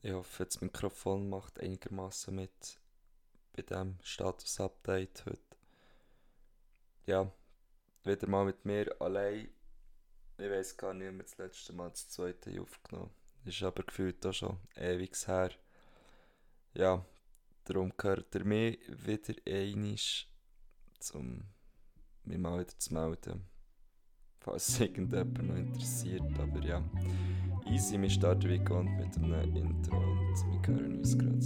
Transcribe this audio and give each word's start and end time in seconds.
Ich 0.00 0.12
hoffe, 0.12 0.44
das 0.44 0.60
Mikrofon 0.60 1.28
macht 1.28 1.58
einigermaßen 1.58 2.32
mit 2.32 2.78
bei 3.52 3.62
diesem 3.62 3.98
Status-Update 4.00 5.26
heute. 5.26 5.56
Ja, 7.06 7.32
wieder 8.04 8.28
mal 8.28 8.44
mit 8.44 8.64
mir 8.64 8.94
allein. 9.00 9.48
Ich 10.36 10.50
weiß 10.50 10.76
gar 10.76 10.94
nicht 10.94 11.10
mehr 11.10 11.24
das 11.24 11.36
letzte 11.38 11.72
Mal 11.72 11.90
das 11.90 12.08
zweite 12.08 12.60
aufgenommen. 12.60 13.10
Ist 13.44 13.60
aber 13.64 13.82
gefühlt 13.82 14.24
auch 14.24 14.32
schon 14.32 14.60
ewig 14.76 15.16
her. 15.26 15.50
Ja, 16.74 17.04
darum 17.64 17.92
gehört 17.96 18.32
ihr 18.36 18.44
mir 18.44 18.78
wieder 18.88 19.34
einig, 19.48 20.30
um 21.12 21.42
mich 22.22 22.38
mal 22.38 22.60
wieder 22.60 22.78
zu 22.78 22.94
melden. 22.94 23.48
Falls 24.38 24.78
irgendjemand 24.80 25.42
noch 25.42 25.56
interessiert, 25.56 26.38
aber 26.38 26.60
ja. 26.60 26.88
Easy, 27.70 28.00
wir 28.00 28.08
starten 28.08 28.48
wie 28.48 28.58
gewohnt 28.58 28.90
mit 28.96 29.16
einem 29.18 29.56
Intro 29.56 29.96
und 29.96 30.66
wir 30.66 30.74
hören 30.74 30.98
uns 30.98 31.18
gerade. 31.18 31.36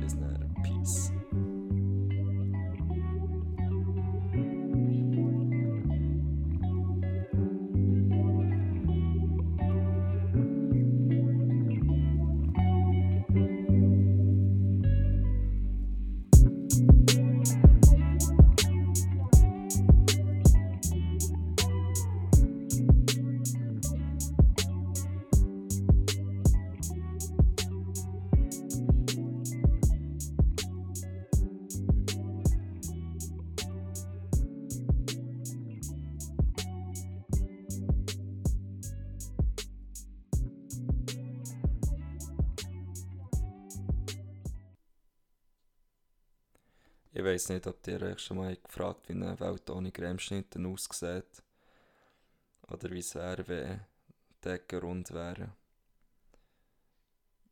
Bis 0.00 0.18
dann, 0.18 0.54
Peace. 0.62 1.12
Ich 47.16 47.24
weiß 47.24 47.48
nicht, 47.48 47.66
ob 47.66 47.86
ihr 47.86 48.02
euch 48.02 48.18
schon 48.18 48.36
mal 48.36 48.54
gefragt 48.54 49.08
wie 49.08 49.14
eine 49.14 49.40
Welt 49.40 49.70
ohne 49.70 49.90
Cremeschnitte 49.90 50.60
aussieht. 50.68 51.42
Oder 52.68 52.90
wie 52.90 52.98
es 52.98 53.14
wäre, 53.14 53.48
wenn 53.48 53.80
Decken 54.44 54.80
rund 54.80 55.10
wären. 55.14 55.54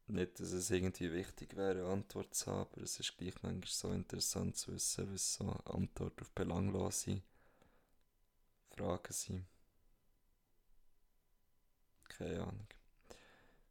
Nicht, 0.08 0.38
dass 0.38 0.52
es 0.52 0.70
irgendwie 0.70 1.10
wichtig 1.10 1.56
wäre, 1.56 1.80
eine 1.80 1.86
Antwort 1.86 2.34
zu 2.34 2.52
haben, 2.52 2.68
aber 2.74 2.82
es 2.82 3.00
ist 3.00 3.16
gleich 3.16 3.42
manchmal 3.42 3.66
so 3.66 3.90
interessant 3.92 4.54
zu 4.54 4.74
wissen, 4.74 5.10
was 5.10 5.32
so 5.36 5.48
Antwort 5.48 6.20
auf 6.20 6.30
belanglose 6.32 7.22
Fragen 8.68 9.12
sind. 9.14 9.46
Keine 12.04 12.42
Ahnung. 12.42 12.68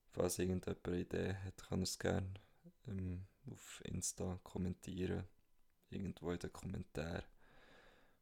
Falls 0.09 0.39
irgendjemand 0.39 0.87
eine 0.87 1.01
Idee 1.01 1.35
hat, 1.35 1.69
kann 1.69 1.81
er 1.81 1.83
es 1.83 1.99
gerne 1.99 2.33
ähm, 2.87 3.27
auf 3.45 3.79
Insta 3.85 4.39
kommentieren 4.41 5.27
irgendwo 5.93 6.31
in 6.31 6.39
den 6.39 6.53
Kommentaren. 6.53 7.23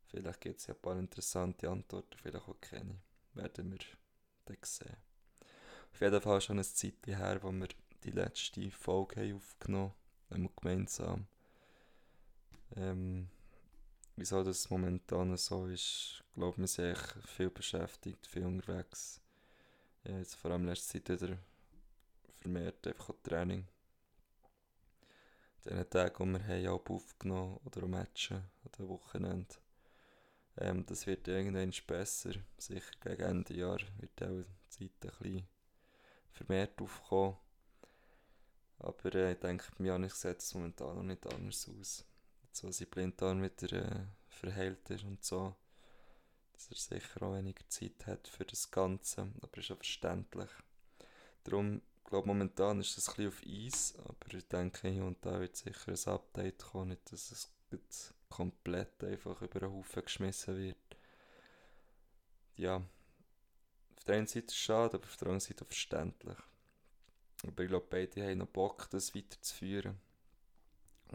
Vielleicht 0.07 0.41
gibt 0.41 0.59
es 0.59 0.67
ja 0.67 0.73
ein 0.73 0.81
paar 0.81 0.97
interessante 0.97 1.69
Antworten, 1.69 2.17
vielleicht 2.17 2.47
auch 2.47 2.59
keine. 2.59 2.95
Werden 3.33 3.71
wir 3.71 3.79
dann 4.45 4.57
sehen. 4.63 4.97
Auf 5.93 6.01
jeden 6.01 6.21
Fall 6.21 6.41
schon 6.41 6.57
eine 6.57 6.65
Zeit 6.65 6.95
her, 7.05 7.39
wo 7.41 7.51
wir 7.51 7.67
die 8.03 8.11
letzte 8.11 8.69
Folge 8.71 9.21
haben 9.21 9.35
aufgenommen 9.35 9.93
haben, 10.29 10.49
gemeinsam. 10.55 11.27
Ähm, 12.75 13.29
wieso 14.15 14.43
das 14.43 14.69
momentan 14.69 15.35
so 15.37 15.67
ist, 15.67 16.23
ich 16.27 16.33
glaube, 16.35 16.57
wir 16.57 16.67
sind 16.67 16.97
viel 17.25 17.49
beschäftigt, 17.49 18.27
viel 18.27 18.45
unterwegs. 18.45 19.21
Ja, 20.03 20.17
jetzt 20.17 20.35
vor 20.35 20.51
allem 20.51 20.65
letzte 20.65 21.03
Zeit 21.03 21.21
wieder 21.21 21.37
vermehrt 22.41 22.87
einfach 22.87 23.13
Training 23.23 23.67
den 25.65 25.89
Tagen, 25.89 26.33
die 26.33 26.39
wir 26.39 26.47
haben, 26.47 26.67
auch 26.67 26.89
aufgenommen 26.89 27.59
oder 27.65 27.87
Matchen 27.87 28.37
an 28.37 28.71
den 28.77 28.89
Wochenende. 28.89 29.55
Ähm, 30.57 30.85
das 30.85 31.07
wird 31.07 31.27
irgendwann 31.27 31.73
besser. 31.87 32.31
Sicher 32.57 32.91
gegen 33.01 33.21
Ende 33.21 33.53
Jahr 33.53 33.79
wird 33.99 34.23
auch 34.23 34.43
die 34.43 34.69
Zeit 34.69 35.13
ein 35.13 35.23
bisschen 35.23 35.47
vermehrt 36.31 36.81
aufkommen. 36.81 37.37
Aber 38.79 39.15
äh, 39.15 39.33
ich 39.33 39.39
denke, 39.39 39.65
bei 39.77 39.85
Janis 39.85 40.19
sieht 40.19 40.39
es 40.39 40.53
momentan 40.53 40.95
noch 40.95 41.03
nicht 41.03 41.25
anders 41.33 41.69
aus. 41.69 42.05
Jetzt, 42.43 42.63
wo 42.63 42.71
sein 42.71 42.87
Blinddarm 42.89 43.43
wieder 43.43 43.73
äh, 43.73 44.05
verheilt 44.27 44.89
ist 44.89 45.03
und 45.03 45.23
so, 45.23 45.55
dass 46.53 46.69
er 46.69 46.99
sicher 46.99 47.23
auch 47.23 47.35
weniger 47.35 47.67
Zeit 47.69 48.07
hat 48.07 48.27
für 48.27 48.45
das 48.45 48.71
Ganze. 48.71 49.31
Aber 49.41 49.57
ist 49.57 49.71
auch 49.71 49.77
verständlich. 49.77 50.49
Darum 51.43 51.81
glaube, 52.11 52.27
momentan 52.27 52.79
ist 52.81 52.97
es 52.97 53.07
ein 53.07 53.15
bisschen 53.15 53.27
auf 53.29 53.41
Eis, 53.47 53.95
aber 53.97 54.33
ich 54.37 54.47
denke, 54.47 54.89
hier 54.89 55.05
und 55.05 55.25
da 55.25 55.39
wird 55.39 55.55
sicher 55.55 55.91
ein 55.91 56.13
Update 56.13 56.61
kommen, 56.61 56.89
nicht, 56.89 57.11
dass 57.11 57.31
es 57.31 58.13
komplett 58.29 59.03
einfach 59.03 59.41
über 59.41 59.61
den 59.61 59.71
Haufen 59.71 60.03
geschmissen 60.03 60.57
wird. 60.57 60.77
Ja, 62.57 62.75
auf 63.95 64.03
der 64.05 64.15
einen 64.17 64.27
Seite 64.27 64.53
schade, 64.53 64.97
aber 64.97 65.05
auf 65.05 65.15
der 65.17 65.27
anderen 65.29 65.39
Seite 65.39 65.63
verständlich. 65.63 66.37
Aber 67.47 67.63
ich 67.63 67.69
glaube, 67.69 67.87
beide 67.89 68.27
haben 68.27 68.39
noch 68.39 68.47
Bock, 68.47 68.89
das 68.89 69.15
weiterzuführen. 69.15 69.97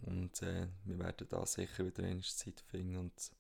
Und 0.07 0.43
äh, 0.43 0.67
wir 0.85 0.99
werden 0.99 1.29
da 1.29 1.45
sicher 1.45 1.87
wieder 1.87 2.05
eine 2.05 2.23
Zeit 2.23 2.61
finden 2.71 2.97
und 2.97 3.33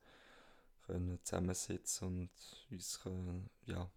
können 0.86 1.18
zusammensitzen 1.24 2.06
und 2.06 2.30
uns, 2.70 3.00
können, 3.00 3.48
ja, 3.64 3.90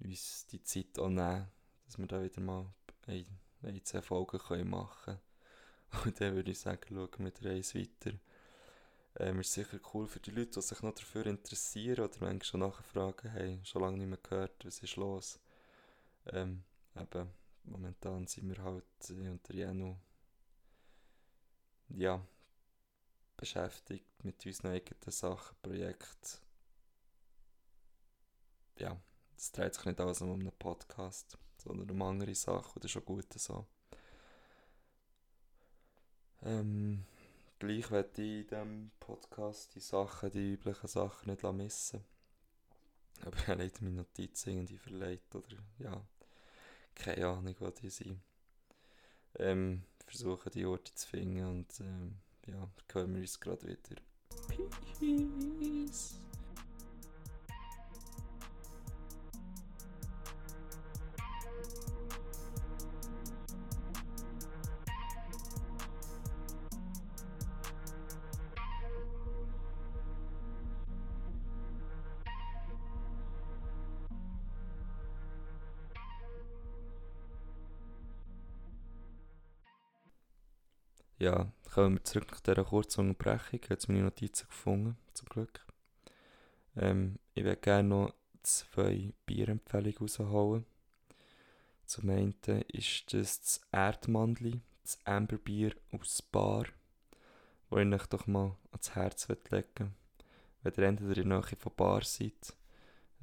uns 0.00 0.46
die 0.46 0.62
Zeit 0.62 0.98
auch 0.98 1.08
nehmen 1.08 1.46
dass 1.90 1.98
wir 1.98 2.06
da 2.06 2.22
wieder 2.22 2.40
mal 2.40 2.72
ein, 3.08 3.26
ein 3.62 3.84
zwei 3.84 4.00
Folgen 4.00 4.38
können 4.38 4.70
machen 4.70 5.18
können. 5.90 6.04
Und 6.04 6.20
dann 6.20 6.36
würde 6.36 6.52
ich 6.52 6.60
sagen, 6.60 6.80
schauen 6.88 7.10
wir 7.18 7.30
der 7.32 7.52
eins 7.52 7.74
weiter. 7.74 8.16
Ähm, 9.16 9.40
ist 9.40 9.52
sicher 9.52 9.80
cool 9.92 10.06
für 10.06 10.20
die 10.20 10.30
Leute, 10.30 10.52
die 10.52 10.62
sich 10.62 10.82
noch 10.82 10.94
dafür 10.94 11.26
interessieren 11.26 12.04
oder 12.04 12.16
manchmal 12.20 12.44
schon 12.44 12.60
nachfragen, 12.60 13.30
hey, 13.30 13.60
schon 13.64 13.82
lange 13.82 13.98
nicht 13.98 14.06
mehr 14.06 14.18
gehört, 14.22 14.64
was 14.64 14.78
ist 14.78 14.94
los? 14.94 15.40
Ähm, 16.26 16.62
eben, 16.94 17.28
momentan 17.64 18.28
sind 18.28 18.48
wir 18.48 18.62
halt 18.62 18.84
unter 19.10 19.52
Jenu 19.52 19.96
ja, 21.88 22.24
beschäftigt 23.36 24.06
mit 24.22 24.46
unseren 24.46 24.70
eigenen 24.70 25.10
Sachen, 25.10 25.56
Projekten. 25.60 26.38
Ja, 28.78 28.96
es 29.36 29.50
dreht 29.50 29.74
sich 29.74 29.84
nicht 29.86 30.00
alles 30.00 30.20
um 30.20 30.30
einen 30.30 30.52
Podcast 30.52 31.36
sondern 31.60 31.90
um 31.90 32.02
andere 32.02 32.34
Sachen. 32.34 32.82
Ist 32.82 32.90
schon 32.90 33.04
gut 33.04 33.32
so. 33.34 33.66
Ähm, 36.42 37.04
gleich 37.58 37.90
werde 37.90 38.22
ich 38.22 38.28
in 38.28 38.46
diesem 38.48 38.90
Podcast 38.98 39.74
die 39.74 39.80
Sachen, 39.80 40.30
die 40.30 40.52
üblichen 40.54 40.88
Sachen 40.88 41.30
nicht 41.30 41.42
missen 41.42 42.02
Aber 43.22 43.36
ich 43.36 43.46
habe 43.46 43.62
leider 43.62 43.74
meine 43.82 43.96
Notizen 43.96 44.50
irgendwie 44.50 44.78
verleiht 44.78 45.34
oder 45.34 45.56
ja, 45.78 46.02
keine 46.94 47.26
Ahnung, 47.26 47.54
wo 47.58 47.70
die 47.70 47.90
sind. 47.90 48.20
Ähm, 49.38 49.84
versuche 50.06 50.50
die 50.50 50.64
Orte 50.64 50.94
zu 50.94 51.06
finden 51.06 51.44
und 51.44 51.80
ähm, 51.80 52.16
ja, 52.46 52.68
hören 52.92 53.14
wir 53.14 53.20
uns 53.20 53.38
gerade 53.38 53.66
wieder. 53.66 54.00
Peace! 54.98 56.29
Ja, 81.20 81.52
kommen 81.74 81.96
wir 81.96 82.04
zurück 82.04 82.32
nach 82.32 82.40
dieser 82.40 82.64
kurzen 82.64 83.00
Unterbrechung. 83.10 83.60
Ich 83.62 83.68
habe 83.68 83.92
meine 83.92 84.04
Notizen 84.04 84.48
gefunden, 84.48 84.96
zum 85.12 85.28
Glück. 85.28 85.60
Ähm, 86.76 87.18
ich 87.34 87.44
würde 87.44 87.60
gerne 87.60 87.88
noch 87.90 88.14
zwei 88.42 89.12
Bierempfehlungen 89.26 89.98
rausholen. 89.98 90.64
Zum 91.84 92.08
einen 92.08 92.32
ist 92.68 93.12
das 93.12 93.38
das 93.42 93.60
Erdmandli, 93.70 94.62
das 94.82 94.98
Amberbier 95.04 95.74
aus 95.92 96.22
Bar, 96.22 96.64
das 97.68 97.80
ich 97.80 97.92
euch 97.92 98.06
doch 98.06 98.26
mal 98.26 98.56
ans 98.70 98.94
Herz 98.94 99.28
legen 99.28 99.44
will. 99.50 99.90
Wenn 100.62 100.72
ihr 100.72 100.88
entweder 100.88 101.20
in 101.20 101.28
der 101.28 101.40
Nähe 101.40 101.56
von 101.58 101.72
Bar 101.76 102.02
seid, 102.02 102.56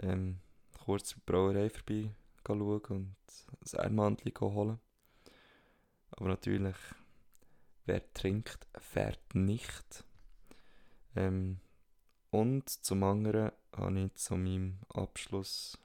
ähm, 0.03 0.37
kurz 0.85 1.15
die 1.15 1.21
Brauerei 1.25 1.71
vorbei 1.71 2.11
schauen 2.45 2.61
und 2.61 3.15
das 3.59 3.73
Erdmandli 3.73 4.31
holen. 4.39 4.79
aber 6.11 6.27
natürlich, 6.27 6.75
wer 7.87 8.13
trinkt, 8.13 8.67
fährt 8.77 9.33
nicht. 9.33 10.03
Ähm, 11.15 11.59
und 12.29 12.69
zum 12.69 13.03
anderen 13.03 13.51
habe 13.75 13.99
ich 13.99 14.13
zu 14.15 14.35
meinem 14.35 14.79
Abschluss, 14.89 15.77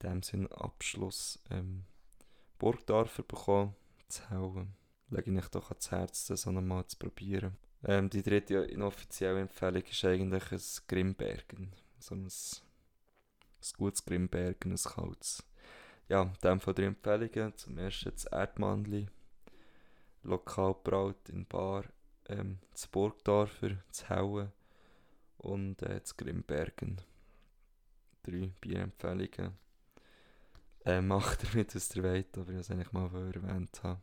in 0.00 0.08
dem 0.08 0.22
Sinne 0.22 0.50
Abschluss, 0.52 1.38
ähm, 1.50 1.84
Burgdorfer 2.58 3.22
bekommen, 3.22 3.74
zu 4.08 4.28
hauen. 4.30 4.74
Lege 5.08 5.36
ich 5.36 5.48
doch 5.48 5.70
ans 5.70 5.90
Herz, 5.90 6.26
das 6.26 6.46
auch 6.46 6.52
nochmal 6.52 6.86
zu 6.86 6.96
probieren. 6.96 7.56
Ähm, 7.84 8.10
die 8.10 8.22
dritte 8.22 8.56
inoffizielle 8.56 9.40
Empfehlung 9.40 9.82
ist 9.82 10.04
eigentlich 10.04 10.52
ein 10.52 10.60
Grimbergen. 10.86 11.72
So 11.98 12.14
ein, 12.14 12.26
ein 12.26 13.76
gutes 13.76 14.04
Grimbergen, 14.04 14.72
ein 14.72 14.78
kaltes. 14.78 15.42
Ja, 16.08 16.22
in 16.22 16.32
dem 16.44 16.60
von 16.60 16.74
drei 16.74 16.84
Empfehlungen. 16.84 17.56
Zum 17.56 17.78
ersten 17.78 18.10
das 18.10 18.24
Erdmannli, 18.24 19.08
lokal 20.22 20.74
braut 20.82 21.28
in 21.28 21.46
Bar, 21.46 21.84
ähm, 22.28 22.58
das 22.70 22.86
Burgdorfer, 22.86 23.76
das 23.88 24.08
Hauen 24.08 24.52
und 25.38 25.82
äh, 25.82 26.00
das 26.00 26.16
Grimbergen. 26.16 27.00
Drei 28.22 28.50
Bierempfehlungen. 28.60 29.58
Äh, 30.84 31.00
macht 31.00 31.44
damit, 31.52 31.74
was 31.74 31.94
ihr 31.94 32.02
wollt, 32.02 32.38
aber 32.38 32.52
ich 32.52 32.58
es 32.58 32.70
eigentlich 32.70 32.92
mal 32.92 33.10
erwähnt 33.14 33.82
habe. 33.82 34.00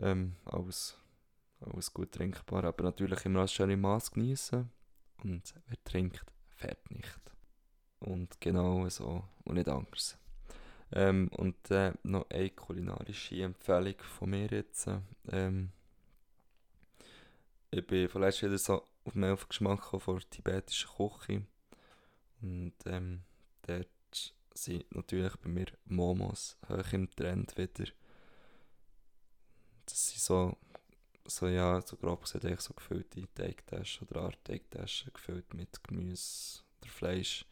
Ähm, 0.00 0.36
alles, 0.44 0.98
alles 1.60 1.92
gut 1.92 2.12
trinkbar, 2.12 2.64
aber 2.64 2.84
natürlich 2.84 3.24
immer 3.24 3.40
als 3.40 3.52
schöne 3.52 3.76
Maß 3.76 4.12
genießen. 4.12 4.70
Und 5.24 5.54
wer 5.66 5.84
trinkt, 5.84 6.24
fährt 6.54 6.90
nicht. 6.90 7.20
Und 8.00 8.40
genau 8.40 8.88
so 8.88 9.24
und 9.44 9.54
nicht 9.54 9.68
anders. 9.68 10.18
Ähm, 10.92 11.28
und 11.36 11.70
äh, 11.70 11.92
noch 12.04 12.30
eine 12.30 12.50
kulinarische 12.50 13.42
Empfehlung 13.42 13.96
von 13.98 14.30
mir 14.30 14.46
jetzt. 14.46 14.88
Ähm, 15.30 15.70
ich 17.70 17.86
bin 17.86 18.08
vorletzt 18.08 18.42
wieder 18.42 18.58
so 18.58 18.84
auf 19.04 19.12
den 19.12 19.36
Geschmack 19.48 19.84
von 20.00 20.18
der 20.18 20.30
tibetischen 20.30 20.90
Küche. 20.96 21.42
Und 22.40 22.74
ähm, 22.86 23.22
dort 23.66 23.88
sind 24.54 24.94
natürlich 24.94 25.36
bei 25.36 25.48
mir 25.48 25.66
Momos 25.86 26.56
hoch 26.68 26.92
im 26.92 27.10
Trend 27.10 27.56
wieder. 27.56 27.90
Das 29.84 30.08
sind 30.08 30.20
so, 30.20 30.56
so 31.26 31.48
ja, 31.48 31.80
so 31.80 31.96
grob 31.96 32.22
gesagt, 32.22 32.44
eigentlich 32.44 32.60
so 32.60 32.74
gefüllte 32.74 33.26
Teigtaschen 33.34 34.08
oder 34.08 34.22
Art 34.22 34.44
Teigtaschen 34.44 35.12
gefüllt 35.12 35.52
mit 35.54 35.82
Gemüse 35.84 36.60
oder 36.80 36.90
Fleisch. 36.90 37.44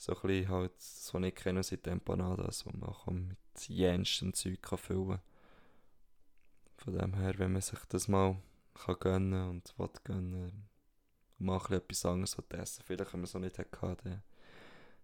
So 0.00 0.14
ein 0.14 0.22
bisschen 0.22 0.48
halt, 0.48 0.80
so 0.80 1.18
nicht 1.18 1.36
kennen 1.36 1.62
sind 1.62 1.86
Empanadas, 1.86 2.64
wo 2.64 2.70
man 2.70 3.28
mit 3.28 3.68
jenstem 3.68 4.32
Zeug 4.32 4.62
kann 4.62 4.78
füllen 4.78 5.08
kann. 5.08 5.20
Von 6.78 6.98
dem 6.98 7.14
her, 7.16 7.34
wenn 7.36 7.52
man 7.52 7.60
sich 7.60 7.80
das 7.90 8.08
mal 8.08 8.40
kann 8.72 8.96
gönnen 8.98 9.50
und 9.50 9.78
will 9.78 9.90
gönnen 10.02 10.68
und 11.38 11.46
mal 11.46 11.60
etwas 11.70 12.06
anderes 12.06 12.34
essen 12.48 12.82
vielleicht, 12.86 13.12
wenn 13.12 13.20
man 13.20 13.30
noch 13.30 13.40
nicht 13.42 13.58
hatte, 13.58 14.02
dann 14.02 14.22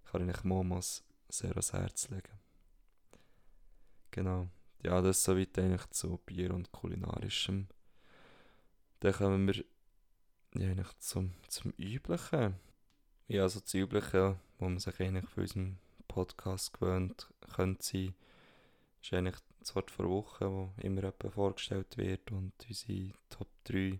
kann 0.06 0.30
ich 0.30 0.44
Momos 0.44 1.04
sehr 1.28 1.50
ans 1.50 1.74
Herz 1.74 2.08
legen. 2.08 2.40
Genau. 4.12 4.48
Ja, 4.82 5.02
das 5.02 5.22
soweit 5.22 5.58
eigentlich 5.58 5.90
zu 5.90 6.16
Bier 6.24 6.54
und 6.54 6.72
Kulinarischem. 6.72 7.68
Dann 9.00 9.12
kommen 9.12 9.46
wir 9.46 9.62
ja, 10.54 10.70
eigentlich 10.70 10.98
zum, 11.00 11.34
zum 11.48 11.74
Üblichen. 11.76 12.54
Ja, 13.28 13.42
also 13.42 13.60
das 13.60 13.74
Übliche, 13.74 14.38
wo 14.58 14.66
man 14.66 14.78
sich 14.78 15.00
eigentlich 15.00 15.28
für 15.28 15.42
unseren 15.42 15.78
Podcast 16.08 16.72
gewöhnt 16.74 17.28
könnte 17.54 17.84
sein, 17.84 18.14
ist 19.02 19.12
eigentlich 19.12 19.36
das 19.60 19.74
Wort 19.74 19.90
vor 19.90 20.08
Woche, 20.08 20.50
wo 20.50 20.72
immer 20.78 21.04
etwa 21.04 21.30
vorgestellt 21.30 21.96
wird 21.96 22.30
und 22.32 22.52
unsere 22.68 23.12
Top 23.30 23.48
3 23.64 23.98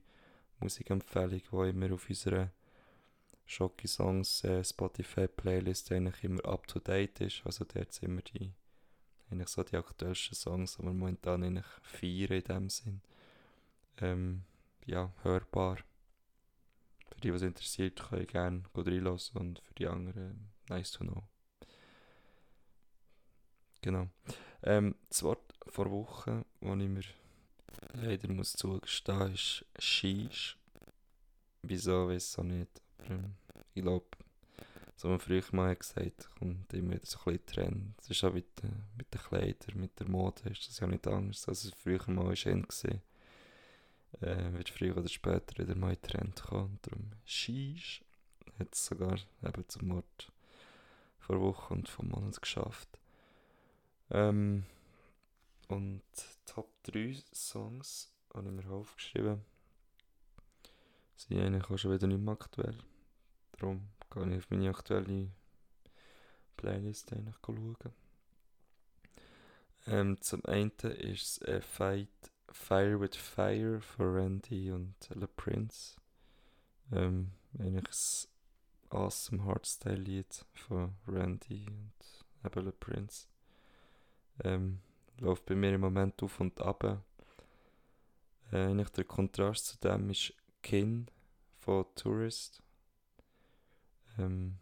Musikempfehlungen, 0.60 1.42
die 1.52 1.68
immer 1.70 1.94
auf 1.94 2.08
unserer 2.08 2.50
Schocki 3.44 3.86
Songs 3.86 4.42
äh, 4.44 4.64
Spotify 4.64 5.28
Playlist 5.28 5.92
eigentlich 5.92 6.24
immer 6.24 6.44
up 6.44 6.66
to 6.66 6.80
date 6.80 7.20
ist. 7.20 7.42
Also 7.44 7.64
dort 7.64 7.92
sind 7.92 8.08
immer 8.08 8.22
die 8.22 8.52
eigentlich 9.30 9.48
so 9.48 9.62
die 9.62 9.76
aktuellsten 9.76 10.34
Songs, 10.34 10.76
die 10.76 10.82
wir 10.84 10.92
momentan 10.92 11.42
eigentlich 11.42 11.66
feiern 11.82 12.38
in 12.38 12.44
dem 12.44 12.70
Sinn. 12.70 13.00
Ähm, 13.98 14.44
ja, 14.84 15.12
hörbar. 15.22 15.78
Für 17.16 17.22
die, 17.22 17.32
was 17.32 17.40
interessiert, 17.40 18.10
können 18.10 18.26
gerne 18.26 18.62
reinlassen 18.74 19.40
und 19.40 19.58
für 19.60 19.72
die 19.72 19.86
anderen 19.86 20.50
nice 20.68 20.90
to 20.90 21.02
know. 21.02 21.22
Genau. 23.80 24.08
Ähm, 24.62 24.96
das 25.08 25.22
Wort 25.22 25.54
vor 25.66 25.90
Wochen, 25.90 26.44
das 26.60 26.78
ich 26.78 26.88
mir 26.88 27.04
leider 27.94 28.28
muss 28.30 28.52
zugestehen, 28.52 29.32
ist 29.32 29.64
Shish. 29.78 30.58
Wieso, 31.62 32.08
weiß 32.08 32.36
ich 32.36 32.44
nicht. 32.44 32.82
Ähm, 33.08 33.34
ich 33.72 33.82
glaube, 33.82 34.04
so 34.94 35.08
man 35.08 35.18
früher 35.18 35.42
mal 35.52 35.74
gesagt 35.74 36.28
kommt 36.38 36.70
immer 36.74 36.96
wieder 36.96 37.06
so 37.06 37.18
ein 37.24 37.38
bisschen 37.38 37.46
Trend. 37.46 37.94
Es 38.02 38.10
ist 38.10 38.24
auch 38.24 38.34
mit, 38.34 38.62
mit 38.98 39.14
den 39.14 39.20
Kleidern, 39.22 39.80
mit 39.80 39.98
der 39.98 40.08
Mode 40.08 40.50
ist 40.50 40.68
das 40.68 40.80
ja 40.80 40.86
nicht 40.86 41.06
anders, 41.06 41.48
als 41.48 41.64
es 41.64 41.72
früher 41.72 42.02
mal 42.08 42.34
war. 42.34 43.00
Äh, 44.20 44.52
wird 44.52 44.70
früher 44.70 44.96
oder 44.96 45.08
später 45.08 45.58
wieder 45.62 45.74
mal 45.76 45.90
ein 45.90 46.02
Trend 46.02 46.42
kommen. 46.42 46.78
Darum 46.82 47.12
Shish 47.24 48.02
hat 48.58 48.72
es 48.72 48.86
sogar 48.86 49.18
eben 49.44 49.68
zum 49.68 49.90
Wort 49.90 50.32
vor 51.18 51.40
Wochen 51.40 51.74
und 51.74 51.88
vom 51.88 52.08
Monat 52.08 52.40
geschafft. 52.40 52.88
Ähm, 54.10 54.64
und 55.68 56.02
Top 56.46 56.70
3 56.84 57.22
Songs 57.34 58.10
habe 58.32 58.48
ich 58.48 58.54
mir 58.54 58.70
aufgeschrieben. 58.70 59.44
Sind 61.16 61.40
eigentlich 61.40 61.70
auch 61.70 61.76
schon 61.76 61.92
wieder 61.92 62.06
nicht 62.06 62.20
mehr 62.20 62.32
aktuell. 62.32 62.78
Darum 63.58 63.88
gehe 64.10 64.30
ich 64.30 64.38
auf 64.38 64.50
meine 64.50 64.70
aktuelle 64.70 65.30
Playlist 66.56 67.10
schauen. 67.44 67.76
Ähm, 69.86 70.20
zum 70.20 70.44
einen 70.46 70.70
ist 70.70 71.22
es 71.22 71.42
äh, 71.42 71.60
Fight 71.60 72.08
Fire 72.56 72.98
with 72.98 73.16
Fire 73.16 73.80
von 73.80 74.14
Randy 74.14 74.72
und 74.72 74.94
Le 75.14 75.28
Prince. 75.28 75.96
Ähm, 76.90 77.32
eigentlich 77.58 78.28
ein 78.90 78.98
awesome 78.98 79.44
Hardstyle-Lied 79.44 80.44
von 80.54 80.96
Randy 81.06 81.66
und 81.68 81.92
eben 82.44 82.64
Le 82.64 82.72
Prince. 82.72 83.28
Ähm, 84.42 84.80
läuft 85.18 85.46
bei 85.46 85.54
mir 85.54 85.74
im 85.74 85.82
Moment 85.82 86.20
auf 86.22 86.40
und 86.40 86.60
ab. 86.60 86.82
Äh, 88.52 88.56
eigentlich 88.56 88.90
der 88.90 89.04
Kontrast 89.04 89.66
zu 89.66 89.78
dem 89.78 90.10
ist 90.10 90.32
Kin 90.62 91.06
von 91.58 91.84
Tourist. 91.94 92.62
Ähm, 94.18 94.58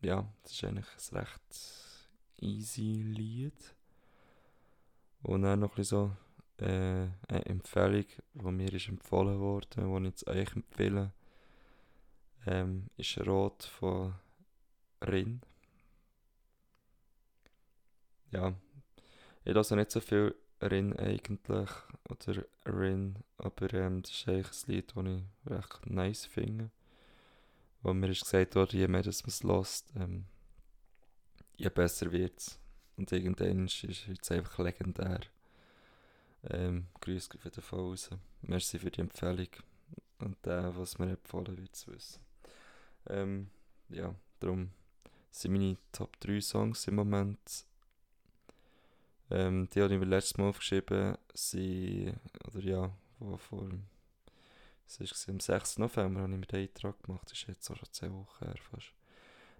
ja, 0.00 0.26
das 0.42 0.52
ist 0.52 0.64
eigentlich 0.64 0.86
ein 1.12 1.18
recht 1.18 1.98
easy 2.40 3.02
Lied. 3.04 3.74
Und 5.22 5.42
dann 5.42 5.60
noch 5.60 5.70
ein 5.70 5.76
bisschen 5.76 6.08
so 6.08 6.27
äh, 6.58 7.08
eine 7.28 7.46
Empfehlung, 7.46 8.06
die 8.34 8.50
mir 8.50 8.72
ist 8.72 8.88
empfohlen 8.88 9.38
wurde, 9.38 9.68
die 9.76 9.80
ich 9.80 10.04
jetzt 10.04 10.26
euch 10.28 10.56
empfehle, 10.56 11.12
ähm, 12.46 12.88
ist 12.96 13.18
Rot 13.26 13.64
von 13.64 14.14
Rin. 15.06 15.40
Ja, 18.30 18.54
ich 19.44 19.54
lasse 19.54 19.76
nicht 19.76 19.90
so 19.90 20.00
viel 20.00 20.34
Rin 20.60 20.96
eigentlich, 20.96 21.70
oder 22.08 22.44
Rin, 22.66 23.16
aber 23.38 23.72
ähm, 23.74 24.02
das 24.02 24.12
ist 24.12 24.28
eigentlich 24.28 24.66
ein 24.66 24.72
Lied, 24.72 24.92
das 24.94 25.04
ich 25.06 25.50
recht 25.50 25.86
nice 25.86 26.26
finde 26.26 26.70
wo 27.82 27.94
mir 27.94 28.08
ist 28.10 28.22
gesagt 28.22 28.54
wurde, 28.54 28.76
je 28.76 28.88
mehr 28.88 29.02
man 29.02 29.08
es 29.08 29.42
lässt, 29.42 29.92
ähm, 29.96 30.26
je 31.56 31.68
besser 31.68 32.10
wird 32.12 32.38
es. 32.38 32.58
Und 32.96 33.12
irgendwann 33.12 33.66
ist 33.66 33.84
es 33.84 34.30
einfach 34.30 34.58
legendär. 34.58 35.20
Ähm, 36.44 36.86
Grüße 37.00 37.30
jeden 37.42 37.62
Fall 37.62 37.78
raus. 37.78 38.10
Merci 38.42 38.78
für 38.78 38.90
die 38.90 39.00
Empfehlung. 39.00 39.48
Und 40.20 40.36
der, 40.44 40.76
was 40.76 40.98
mir 40.98 41.10
empfohlen 41.10 41.56
wird, 41.56 41.74
zu 41.76 41.92
wissen. 41.92 42.20
Ähm, 43.08 43.50
ja, 43.88 44.14
darum 44.40 44.70
sind 45.30 45.52
meine 45.52 45.76
Top 45.92 46.18
3 46.20 46.40
Songs 46.40 46.86
im 46.88 46.96
Moment. 46.96 47.64
Ähm, 49.30 49.68
die 49.68 49.82
habe 49.82 49.92
ich 49.92 50.00
mir 50.00 50.06
letztes 50.06 50.36
Mal 50.38 50.48
aufgeschrieben, 50.48 51.16
sie, 51.34 52.12
oder 52.46 52.60
ja, 52.60 52.92
wo 53.18 53.36
vor 53.36 53.68
es 54.86 55.00
war 55.00 55.34
am 55.34 55.40
6. 55.40 55.78
November, 55.78 56.22
habe 56.22 56.32
ich 56.32 56.38
mir 56.38 56.46
den 56.46 56.60
Eintrag 56.60 57.02
gemacht. 57.02 57.24
Das 57.26 57.32
ist 57.32 57.46
jetzt 57.46 57.70
auch 57.70 57.76
schon 57.76 57.92
10 57.92 58.12
Wochen 58.14 58.44
her 58.44 58.54
fast. 58.70 58.97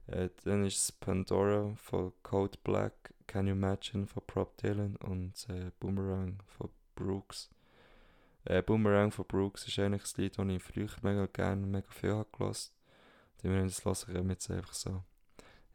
Äh, 0.09 0.31
dann 0.45 0.65
ist 0.65 0.79
es 0.79 0.93
Pandora 0.93 1.75
von 1.77 2.13
Code 2.23 2.59
Black, 2.65 3.13
Can 3.27 3.47
You 3.47 3.53
Imagine 3.53 4.07
von 4.07 4.23
Prop 4.27 4.57
Dylan 4.57 4.97
und 4.97 5.35
äh, 5.51 5.71
Boomerang 5.79 6.39
von 6.47 6.71
Brooks. 6.95 7.51
Äh, 8.45 8.63
Boomerang 8.63 9.11
von 9.11 9.27
Brooks 9.27 9.69
ist 9.69 9.79
eigentlich 9.79 10.03
das 10.03 10.17
Lied, 10.17 10.39
das 10.39 10.49
ich 10.49 10.63
früher 10.63 10.89
mega 11.03 11.27
gerne 11.27 11.67
mega 11.67 11.91
viel 11.91 12.13
habe. 12.15 12.53
Die 13.43 13.51
wir 13.51 13.63
das 13.63 13.85
lassen 13.85 14.13
können 14.13 14.31
jetzt 14.31 14.51
einfach 14.51 14.73
so 14.73 15.05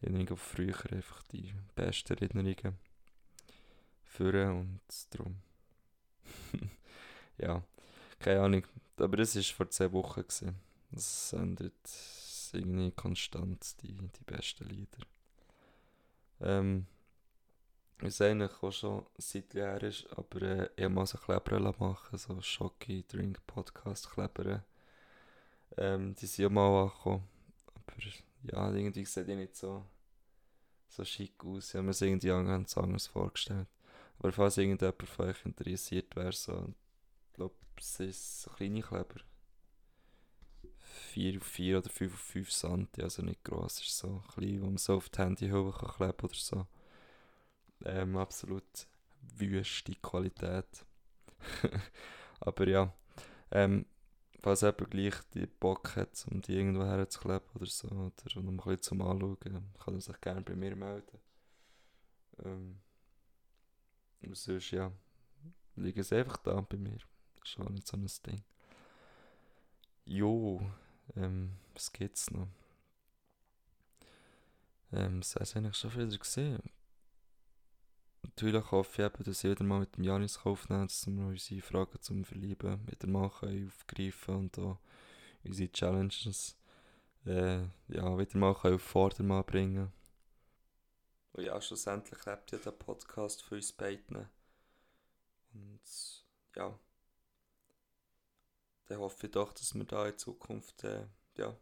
Erinnerungen 0.01 0.27
von 0.27 0.37
früher, 0.37 0.75
einfach 0.91 1.21
die 1.31 1.53
besten 1.75 2.13
Erinnerungen. 2.13 2.77
führen 4.03 4.59
und 4.59 4.81
darum. 5.11 5.37
ja, 7.37 7.63
keine 8.19 8.41
Ahnung. 8.41 8.63
Aber 8.97 9.17
das 9.17 9.35
war 9.35 9.43
vor 9.43 9.69
zwei 9.69 9.91
Wochen. 9.91 10.21
Gewesen. 10.21 10.55
Das 10.91 11.33
ändert 11.33 11.73
irgendwie 12.53 12.91
konstant 12.91 13.81
die, 13.81 13.93
die 13.93 14.23
besten 14.25 14.65
Lieder. 14.65 15.05
Ähm, 16.41 16.87
was 17.99 18.21
eigentlich 18.21 18.51
auch 18.61 18.71
schon 18.71 19.05
seit 19.17 19.53
her 19.53 19.81
ist, 19.81 20.05
aber 20.17 20.41
äh, 20.41 20.69
ich 20.75 20.89
mal 20.89 21.05
so 21.05 21.17
Kleber 21.17 21.73
machen, 21.79 22.17
so 22.17 22.41
Schocki 22.41 23.05
Drink 23.07 23.39
Podcast 23.47 24.09
Kleber. 24.09 24.63
Ähm, 25.77 26.13
die 26.15 26.25
sind 26.25 26.47
auch 26.47 26.51
mal 26.51 26.83
angekommen. 26.83 27.23
Aber 27.75 27.93
ja, 28.51 28.73
irgendwie 28.73 29.05
sieht 29.05 29.27
die 29.27 29.35
nicht 29.35 29.55
so, 29.55 29.85
so 30.89 31.05
schick 31.05 31.43
aus. 31.45 31.69
Ich 31.69 31.75
habe 31.75 31.83
mir 31.83 31.91
es 31.91 32.01
irgendwie 32.01 32.27
ganz 32.27 32.77
anders 32.77 33.07
vorgestellt. 33.07 33.67
Aber 34.19 34.31
falls 34.31 34.57
irgendjemand 34.57 35.01
von 35.03 35.29
euch 35.29 35.45
interessiert 35.45 36.15
wäre, 36.15 36.33
so, 36.33 36.73
ich 37.29 37.33
glaube, 37.33 37.55
es 37.77 37.99
ist 37.99 38.41
so 38.41 38.51
kleine 38.51 38.81
Kleber. 38.81 39.21
4 41.13 41.39
auf 41.39 41.45
4 41.45 41.77
oder 41.77 41.89
5 41.89 42.13
auf 42.13 42.19
5 42.19 42.49
cm, 42.49 42.87
also 43.01 43.21
nicht 43.21 43.43
gross, 43.43 43.79
ist 43.79 43.97
so 43.97 44.23
klein, 44.33 44.61
wo 44.61 44.65
man 44.65 44.77
so 44.77 44.95
auf 44.95 45.09
die 45.09 45.19
Handyhülle 45.19 45.71
kann 45.71 46.11
oder 46.11 46.33
so. 46.33 46.65
Ähm, 47.85 48.17
absolut 48.17 48.87
wüste 49.37 49.93
Qualität. 49.95 50.85
Aber 52.39 52.67
ja, 52.67 52.93
ähm, 53.51 53.85
falls 54.39 54.61
jemand 54.61 54.89
gleich 54.89 55.15
die 55.35 55.45
Bock 55.45 55.95
hat, 55.95 56.25
um 56.31 56.41
die 56.41 56.55
irgendwo 56.55 56.83
herzukleben 56.83 57.47
oder 57.55 57.65
so, 57.67 57.87
oder 57.87 58.37
um 58.37 58.49
ein 58.49 58.57
bisschen 58.57 58.81
zum 58.81 59.01
Anschauen, 59.01 59.37
kann 59.79 59.93
er 59.93 60.01
sich 60.01 60.19
gerne 60.19 60.41
bei 60.41 60.55
mir 60.55 60.75
melden. 60.75 61.19
Ähm, 62.43 62.79
und 64.21 64.35
sonst, 64.35 64.71
ja, 64.71 64.91
liegen 65.75 66.01
sie 66.01 66.15
einfach 66.15 66.37
da 66.37 66.59
bei 66.61 66.77
mir. 66.77 66.97
Das 67.39 67.49
ist 67.49 67.59
auch 67.59 67.69
nicht 67.69 67.87
so 67.87 67.97
ein 67.97 68.09
Ding. 68.25 68.43
Jo, 70.05 70.59
ähm, 71.15 71.57
was 71.73 71.91
gibt's 71.91 72.31
noch? 72.31 72.47
Ähm, 74.91 75.21
das 75.21 75.35
du 75.35 75.55
eigentlich 75.55 75.75
schon 75.75 75.93
wieder 75.95 76.17
gesehen. 76.17 76.61
Natürlich 78.23 78.71
hoffe 78.71 79.01
ich 79.01 79.05
eben, 79.05 79.23
dass 79.23 79.43
ich 79.43 79.51
wieder 79.51 79.63
mal 79.63 79.79
mit 79.79 79.97
dem 79.97 80.03
Janis 80.05 80.39
aufnehmen 80.45 80.87
dass 80.87 81.07
wir 81.07 81.25
unsere 81.25 81.61
Fragen 81.61 82.01
zum 82.01 82.23
Verlieben 82.23 82.87
wieder 82.87 83.07
mal 83.07 83.25
aufgreifen 83.25 84.35
und 84.35 84.59
auch 84.59 84.79
unsere 85.43 85.71
Challenges 85.71 86.57
äh, 87.25 87.61
ja, 87.89 88.17
wieder 88.17 88.37
mal 88.37 88.51
auf 88.51 88.81
Vordermann 88.81 89.45
bringen 89.45 89.91
Und 91.33 91.43
ja, 91.43 91.59
schlussendlich 91.61 92.25
lebt 92.25 92.51
ja 92.51 92.57
der 92.59 92.71
Podcast 92.71 93.43
für 93.43 93.55
uns 93.55 93.71
beiden. 93.73 94.29
Und 95.53 96.25
ja, 96.55 96.79
dann 98.93 99.01
hoffe 99.01 99.27
ich 99.27 99.31
doch, 99.31 99.53
dass 99.53 99.73
wir 99.73 99.83
da 99.85 100.07
in 100.07 100.17
Zukunft 100.17 100.83
äh, 100.83 101.07
ja, 101.35 101.55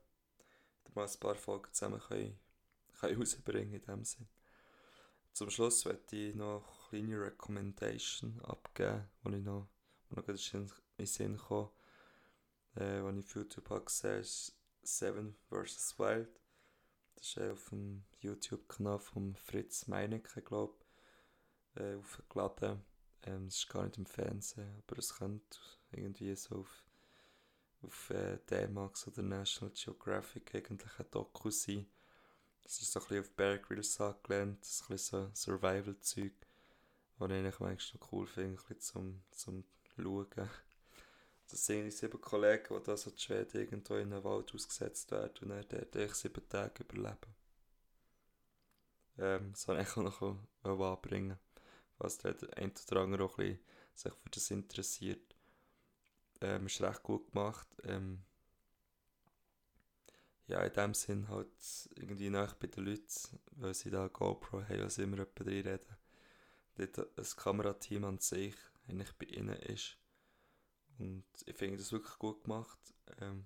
mal 0.94 1.08
ein 1.08 1.20
paar 1.20 1.36
Folgen 1.36 1.72
zusammen 1.72 2.02
können, 2.02 2.40
können 3.00 3.18
rausbringen 3.18 3.74
in 3.74 3.82
dem 3.82 4.04
Sinn. 4.04 4.28
Zum 5.34 5.50
Schluss 5.50 5.86
möchte 5.86 6.16
ich 6.16 6.36
noch 6.36 6.92
eine 6.92 7.04
kleine 7.04 7.22
Recommendation 7.22 8.42
abgeben, 8.42 9.08
die 9.26 9.38
ich 9.38 9.44
noch, 9.44 9.70
in 10.10 10.26
den 10.98 11.06
Sinn 11.06 11.38
kam, 11.38 11.70
äh, 12.76 13.02
die 13.02 13.20
ich 13.20 13.26
auf 13.26 13.36
YouTube 13.36 13.70
habe 13.70 13.86
gesehen 13.86 14.20
ist 14.20 14.58
Seven 14.84 15.36
vs. 15.50 15.98
Wild. 16.00 16.42
Das 17.16 17.28
ist 17.28 17.38
äh, 17.38 17.52
auf 17.52 17.70
dem 17.70 18.04
YouTube-Kanal 18.20 19.00
von 19.00 19.36
Fritz 19.36 19.88
Meinecke, 19.88 20.42
glaube 20.42 20.74
ich, 21.76 21.82
äh, 21.82 21.96
aufgeladen. 21.96 22.84
Ähm, 23.24 23.48
ist 23.48 23.70
gar 23.70 23.86
nicht 23.86 23.98
im 23.98 24.08
Fernsehen, 24.08 24.84
aber 24.86 24.98
es 24.98 25.16
könnte 25.16 25.60
irgendwie 25.92 26.36
so 26.36 26.56
auf, 26.56 26.84
auf 27.84 28.10
äh, 28.12 28.38
D-Max 28.50 29.08
oder 29.08 29.22
National 29.22 29.74
Geographic 29.74 30.56
eigentlich 30.56 31.00
ein 31.00 31.06
Doku 31.12 31.50
sein 31.50 31.88
es 32.72 32.82
ist 32.82 32.94
so 32.94 33.00
ein 33.00 33.08
bisschen 33.08 33.24
auf 33.24 33.32
Bear 33.32 33.58
Grylls 33.58 34.00
angelehnt, 34.00 34.62
das 34.62 34.70
ist 34.70 34.82
ein 34.84 34.88
bisschen 34.90 35.32
so 35.34 35.52
Survival-Zeug, 35.52 36.32
was 37.18 37.30
ich 37.30 37.36
eigentlich 37.36 37.60
manchmal 37.60 38.10
cool 38.12 38.28
finde, 38.28 38.50
ein 38.50 38.56
bisschen 38.56 38.80
zum, 38.80 39.24
zum 39.32 39.64
Schauen. 39.96 40.50
Das 41.50 41.66
sind 41.66 41.92
sieben 41.92 42.22
Kollegen, 42.22 42.74
die 42.74 42.84
da 42.84 42.96
so 42.96 43.10
in 43.10 43.18
Schweden 43.18 43.60
irgendwo 43.60 43.96
in 43.96 44.14
einem 44.14 44.24
Wald 44.24 44.54
ausgesetzt 44.56 45.12
werden 45.12 45.34
und 45.42 45.50
dann 45.50 45.86
dort 45.92 46.16
sieben 46.16 46.48
Tage 46.48 46.84
überleben. 46.84 47.36
Ähm, 49.18 49.52
das 49.52 49.68
wollte 49.68 49.82
ich 49.82 49.96
noch 49.98 50.38
anbringen, 50.64 51.38
falls 51.98 52.20
der 52.20 52.36
ein 52.56 52.72
oder 52.90 53.02
andere 53.02 53.26
auch 53.26 53.38
ein 53.38 53.48
bisschen 53.48 53.66
sich 53.96 54.14
für 54.14 54.30
das 54.30 54.52
interessiert. 54.52 55.36
Ähm, 56.42 56.66
ist 56.66 56.82
recht 56.82 57.04
gut 57.04 57.32
gemacht. 57.32 57.68
Ähm, 57.84 58.24
ja, 60.48 60.62
in 60.62 60.74
dem 60.74 60.94
Sinn 60.94 61.30
halt 61.30 61.48
irgendwie 61.96 62.30
nach 62.30 62.56
bei 62.56 62.68
den 62.68 62.86
Leuten, 62.86 63.40
weil 63.52 63.74
sie 63.74 63.90
da 63.90 64.08
GoPro 64.08 64.64
haben, 64.64 64.82
was 64.82 64.98
immer 64.98 65.18
jemand 65.18 65.40
drin 65.40 65.68
reden. 65.68 65.98
Dort 66.76 67.18
ein 67.18 67.38
Kamerateam 67.38 68.04
an 68.06 68.20
sich 68.20 68.56
eigentlich 68.88 69.12
bei 69.14 69.28
ihnen 69.28 69.56
ist. 69.56 69.98
Und 71.00 71.24
ich 71.46 71.56
finde 71.56 71.78
das 71.78 71.92
wirklich 71.92 72.18
gut 72.18 72.44
gemacht. 72.44 72.80
Ähm, 73.20 73.46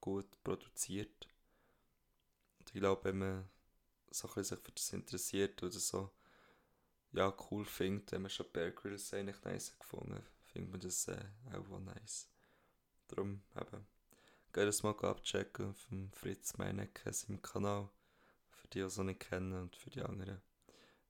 gut 0.00 0.42
produziert. 0.44 1.28
Und 2.58 2.68
ich 2.68 2.80
glaube, 2.80 3.04
wenn 3.04 3.18
man 3.18 3.48
so 4.10 4.28
ein 4.34 4.44
sich 4.44 4.58
für 4.58 4.72
das 4.72 4.92
interessiert 4.92 5.62
oder 5.62 5.78
so 5.78 6.10
ja, 7.12 7.34
cool 7.50 7.64
findet, 7.64 8.12
wenn 8.12 8.22
man 8.22 8.30
schon 8.30 8.50
Bear 8.52 8.70
Grylls 8.70 9.12
eigentlich 9.14 9.42
nice 9.42 9.78
gefunden 9.78 10.24
findet 10.58 10.72
man 10.72 10.80
das 10.80 11.08
äh, 11.08 11.24
auch 11.52 11.78
nice. 11.78 12.28
Darum 13.06 13.42
eben 13.56 13.86
Geht 14.52 14.66
das 14.66 14.82
mal 14.82 14.98
abchecken 14.98 15.74
dem 15.90 16.10
Fritz 16.12 16.56
Meinecke, 16.56 17.12
seinem 17.12 17.40
Kanal. 17.40 17.88
Für 18.50 18.66
die, 18.68 18.78
die 18.78 18.84
es 18.84 18.96
noch 18.96 19.04
nicht 19.04 19.20
kennen 19.20 19.52
und 19.52 19.76
für 19.76 19.90
die 19.90 20.02
anderen. 20.02 20.42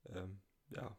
Ähm, 0.05 0.41
ja. 0.69 0.95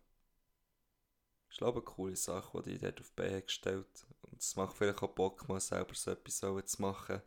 Ich 1.49 1.59
glaube, 1.59 1.81
eine 1.81 1.85
coole 1.85 2.17
Sache, 2.17 2.63
die 2.63 2.73
ich 2.73 2.81
dort 2.81 3.01
auf 3.01 3.11
die 3.11 3.15
Beine 3.15 3.43
gestellt 3.43 4.07
Und 4.23 4.41
es 4.41 4.57
macht 4.57 4.77
vielleicht 4.77 5.03
auch 5.03 5.15
Bock, 5.15 5.49
mal 5.49 5.61
selber 5.61 5.95
so 5.95 6.11
etwas 6.11 6.39
zu 6.67 6.83
machen. 6.83 7.23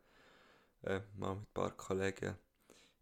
Äh, 0.81 1.01
mal 1.15 1.35
mit 1.35 1.47
ein 1.47 1.53
paar 1.53 1.71
Kollegen 1.77 2.35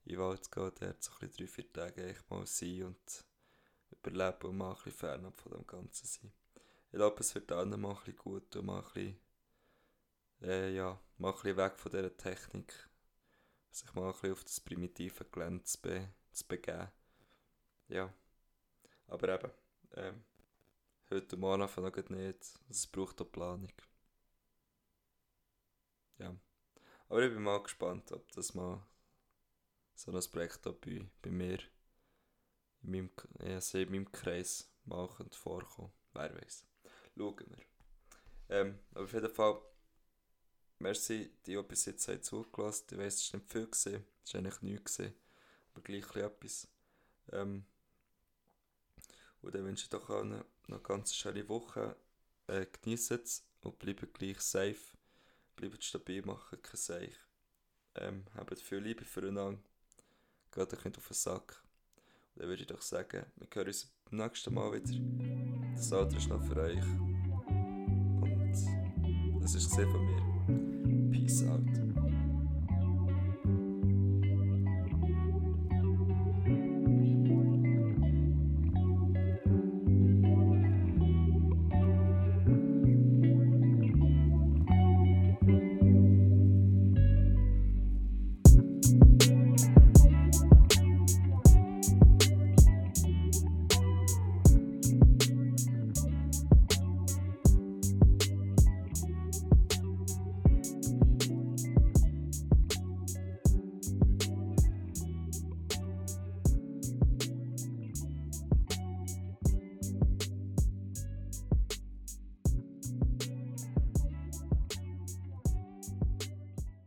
in 0.03 0.11
den 0.11 0.19
Wald 0.19 0.43
zu 0.43 0.51
gehen, 0.51 0.71
dort 0.79 1.01
so 1.01 1.11
drei, 1.19 1.47
vier 1.47 1.73
Tage 1.73 2.05
echt 2.05 2.29
mal 2.29 2.45
sein 2.45 2.83
und 2.83 3.25
überleben 3.89 4.49
und 4.49 4.57
mal 4.57 4.69
ein 4.71 4.75
bisschen 4.75 4.91
fernab 4.91 5.35
von 5.37 5.53
dem 5.53 5.65
Ganzen 5.65 6.05
sein. 6.05 6.33
Ich 6.91 6.97
glaube, 6.97 7.21
es 7.21 7.33
wird 7.33 7.49
allen 7.53 7.79
mal 7.79 7.91
ein 7.91 7.95
bisschen 7.95 8.17
gut 8.17 8.53
und 8.57 8.65
mal 8.65 8.79
ein 8.79 8.93
bisschen 8.93 9.17
äh, 10.41 10.75
ja, 10.75 10.99
mal 11.19 11.33
ein 11.33 11.57
weg 11.57 11.79
von 11.79 11.89
dieser 11.89 12.17
Technik, 12.17 12.89
sich 13.69 13.93
mal 13.93 14.07
ein 14.07 14.11
bisschen 14.11 14.33
auf 14.33 14.43
das 14.43 14.59
primitive 14.59 15.23
Gelände 15.23 15.63
zu, 15.63 15.81
be 15.81 16.13
zu 16.33 16.45
begeben. 16.45 16.89
Ja, 17.87 18.13
aber 19.07 19.35
eben, 19.35 19.51
ähm, 19.93 20.25
heute 21.09 21.37
morgen 21.37 21.61
einfach 21.61 21.81
noch 21.81 22.09
nicht, 22.09 22.59
es 22.69 22.87
braucht 22.87 23.21
auch 23.21 23.31
Planung. 23.31 23.71
Ja, 26.17 26.35
aber 27.07 27.23
ich 27.23 27.33
bin 27.33 27.41
mal 27.41 27.63
gespannt, 27.63 28.11
ob 28.11 28.29
das 28.33 28.53
mal 28.53 28.85
so 29.95 30.11
ein 30.11 30.21
Projekt 30.29 30.67
auch 30.67 30.75
bei, 30.75 31.05
bei 31.21 31.31
mir 31.31 31.59
in 32.83 32.91
meinem, 32.91 33.09
also 33.39 33.77
in 33.77 33.91
meinem 33.91 34.11
Kreis 34.11 34.69
mal 34.83 35.07
vorkommen 35.31 35.93
Wer 36.13 36.35
weiß. 36.35 36.70
Schauen 37.15 37.35
wir. 37.37 37.65
Ähm, 38.49 38.79
aber 38.93 39.03
auf 39.03 39.13
jeden 39.13 39.29
Fall 39.29 39.61
Merci, 40.81 41.29
die, 41.45 41.55
die 41.55 41.61
bis 41.61 41.85
jetzt 41.85 42.07
haben 42.07 42.23
zugelassen 42.23 42.85
Ich 42.91 42.97
weiss, 42.97 43.15
es 43.21 43.33
war 43.33 43.39
nicht 43.39 43.51
viel, 43.51 43.67
es 43.71 43.85
war 43.85 44.39
eigentlich 44.39 44.61
nichts, 44.63 44.99
aber 44.99 45.81
gleich 45.83 46.15
etwas. 46.15 46.67
Ähm, 47.31 47.65
und 49.43 49.55
dann 49.55 49.63
wünsche 49.63 49.83
ich 49.83 49.89
doch 49.89 50.09
allen 50.09 50.29
noch 50.29 50.45
eine 50.67 50.79
ganz 50.79 51.13
schöne 51.13 51.47
Woche. 51.47 51.95
Äh, 52.47 52.65
Genießt 52.65 53.11
es 53.11 53.43
und 53.61 53.77
bleibt 53.77 54.11
gleich 54.13 54.41
safe. 54.41 54.97
Bleibt 55.55 55.83
stabil, 55.83 56.25
machen 56.25 56.61
kein 56.61 56.77
Seich. 56.77 57.15
Ähm, 57.95 58.25
habt 58.35 58.59
viel 58.59 58.79
Liebe 58.79 59.05
füreinander. 59.05 59.61
Geht 60.51 60.73
euch 60.73 60.85
nicht 60.85 60.97
auf 60.97 61.07
den 61.07 61.13
Sack. 61.13 61.63
Und 62.33 62.41
dann 62.41 62.49
würde 62.49 62.61
ich 62.61 62.67
doch 62.67 62.81
sagen, 62.81 63.25
wir 63.35 63.47
hören 63.53 63.67
uns 63.67 63.91
beim 64.05 64.17
nächsten 64.19 64.53
Mal 64.53 64.73
wieder. 64.73 65.60
Das 65.75 65.93
Alter 65.93 66.17
ist 66.17 66.29
noch 66.29 66.41
für 66.43 66.57
euch. 66.57 66.83
Und 69.33 69.41
das 69.41 69.55
ist 69.55 69.71
es 69.71 69.85
von 69.87 70.05
mir. 70.05 71.11
Peace 71.11 71.43
out. 71.47 71.70